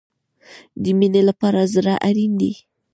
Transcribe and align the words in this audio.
د 0.83 0.85
مینې 0.99 1.21
لپاره 1.29 1.69
زړه 1.75 1.93
اړین 2.07 2.31
دی 2.41 2.51